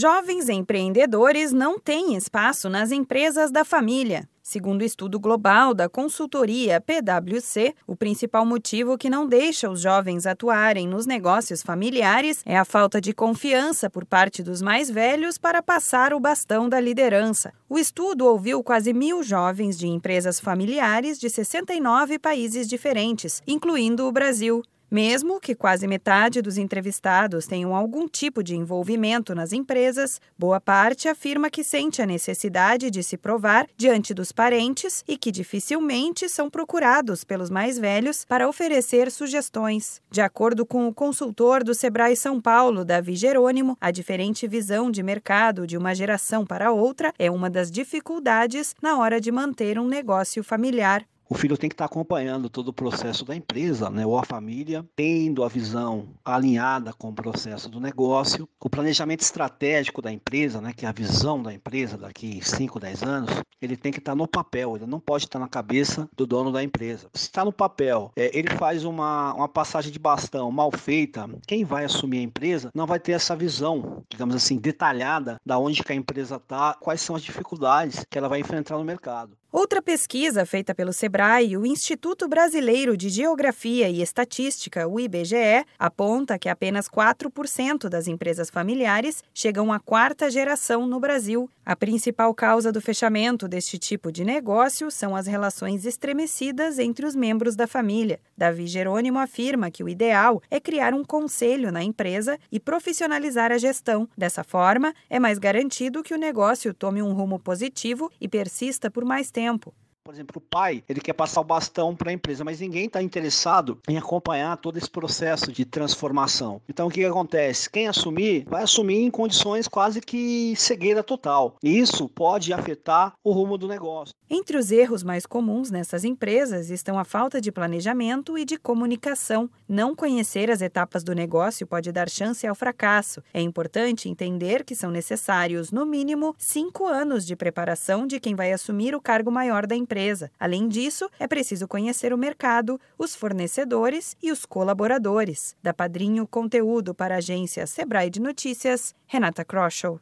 [0.00, 4.28] Jovens empreendedores não têm espaço nas empresas da família.
[4.40, 10.24] Segundo o estudo global da consultoria PwC, o principal motivo que não deixa os jovens
[10.24, 15.60] atuarem nos negócios familiares é a falta de confiança por parte dos mais velhos para
[15.60, 17.52] passar o bastão da liderança.
[17.68, 24.12] O estudo ouviu quase mil jovens de empresas familiares de 69 países diferentes, incluindo o
[24.12, 24.62] Brasil.
[24.90, 31.08] Mesmo que quase metade dos entrevistados tenham algum tipo de envolvimento nas empresas, boa parte
[31.08, 36.48] afirma que sente a necessidade de se provar diante dos parentes e que dificilmente são
[36.48, 40.00] procurados pelos mais velhos para oferecer sugestões.
[40.10, 45.02] De acordo com o consultor do Sebrae São Paulo, Davi Jerônimo, a diferente visão de
[45.02, 49.86] mercado de uma geração para outra é uma das dificuldades na hora de manter um
[49.86, 54.18] negócio familiar o filho tem que estar acompanhando todo o processo da empresa, né, ou
[54.18, 60.10] a família, tendo a visão alinhada com o processo do negócio, o planejamento estratégico da
[60.10, 63.98] empresa, né, que é a visão da empresa daqui 5, 10 anos, ele tem que
[63.98, 67.08] estar no papel, ele não pode estar na cabeça do dono da empresa.
[67.12, 71.64] Se está no papel, é, ele faz uma, uma passagem de bastão mal feita, quem
[71.64, 75.92] vai assumir a empresa não vai ter essa visão, digamos assim, detalhada da onde que
[75.92, 79.36] a empresa está, quais são as dificuldades que ela vai enfrentar no mercado.
[79.50, 86.38] Outra pesquisa feita pelo Sebrae, o Instituto Brasileiro de Geografia e Estatística, o IBGE, aponta
[86.38, 91.50] que apenas 4% das empresas familiares chegam à quarta geração no Brasil.
[91.64, 97.16] A principal causa do fechamento deste tipo de negócio são as relações estremecidas entre os
[97.16, 98.20] membros da família.
[98.36, 103.56] Davi Jerônimo afirma que o ideal é criar um conselho na empresa e profissionalizar a
[103.56, 104.06] gestão.
[104.16, 109.06] Dessa forma, é mais garantido que o negócio tome um rumo positivo e persista por
[109.06, 109.72] mais tempo tempo.
[110.08, 113.02] Por exemplo, o pai, ele quer passar o bastão para a empresa, mas ninguém está
[113.02, 116.62] interessado em acompanhar todo esse processo de transformação.
[116.66, 117.68] Então, o que, que acontece?
[117.68, 121.56] Quem assumir, vai assumir em condições quase que cegueira total.
[121.62, 124.14] E isso pode afetar o rumo do negócio.
[124.30, 129.50] Entre os erros mais comuns nessas empresas estão a falta de planejamento e de comunicação.
[129.68, 133.22] Não conhecer as etapas do negócio pode dar chance ao fracasso.
[133.32, 138.54] É importante entender que são necessários, no mínimo, cinco anos de preparação de quem vai
[138.54, 140.30] assumir o cargo maior da empresa empresa.
[140.38, 145.56] Além disso, é preciso conhecer o mercado, os fornecedores e os colaboradores.
[145.62, 150.00] Da Padrinho Conteúdo para a agência Sebrae de Notícias, Renata Kroschel.